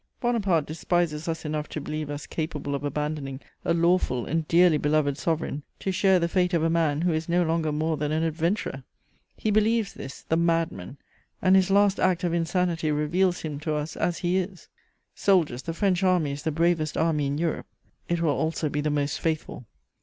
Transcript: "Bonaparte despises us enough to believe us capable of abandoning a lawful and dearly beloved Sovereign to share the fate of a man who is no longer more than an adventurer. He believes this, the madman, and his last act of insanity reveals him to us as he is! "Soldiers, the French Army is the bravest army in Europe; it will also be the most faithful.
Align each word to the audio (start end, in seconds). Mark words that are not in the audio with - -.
"Bonaparte 0.19 0.65
despises 0.65 1.27
us 1.27 1.45
enough 1.45 1.69
to 1.69 1.79
believe 1.79 2.09
us 2.09 2.25
capable 2.25 2.73
of 2.73 2.83
abandoning 2.83 3.39
a 3.63 3.71
lawful 3.71 4.25
and 4.25 4.47
dearly 4.47 4.79
beloved 4.79 5.15
Sovereign 5.15 5.61
to 5.77 5.91
share 5.91 6.17
the 6.17 6.27
fate 6.27 6.55
of 6.55 6.63
a 6.63 6.71
man 6.71 7.01
who 7.01 7.13
is 7.13 7.29
no 7.29 7.43
longer 7.43 7.71
more 7.71 7.97
than 7.97 8.11
an 8.11 8.23
adventurer. 8.23 8.83
He 9.37 9.51
believes 9.51 9.93
this, 9.93 10.23
the 10.23 10.37
madman, 10.37 10.97
and 11.39 11.55
his 11.55 11.69
last 11.69 11.99
act 11.99 12.23
of 12.23 12.33
insanity 12.33 12.89
reveals 12.91 13.41
him 13.41 13.59
to 13.59 13.75
us 13.75 13.95
as 13.95 14.17
he 14.17 14.37
is! 14.39 14.69
"Soldiers, 15.13 15.61
the 15.61 15.73
French 15.75 16.01
Army 16.01 16.31
is 16.31 16.41
the 16.41 16.51
bravest 16.51 16.97
army 16.97 17.27
in 17.27 17.37
Europe; 17.37 17.67
it 18.09 18.21
will 18.21 18.31
also 18.33 18.69
be 18.69 18.81
the 18.81 18.89
most 18.89 19.21
faithful. 19.21 19.67